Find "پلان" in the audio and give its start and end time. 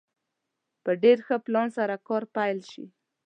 1.45-1.67